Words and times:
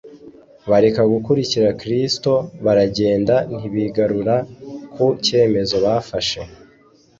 Bareka 0.69 1.01
gukurikira 1.13 1.69
Kristo, 1.81 2.31
baragenda 2.65 3.35
ntibigarura 3.57 4.35
ku 4.93 5.05
cyemezo 5.25 5.75
bafashe. 5.85 6.41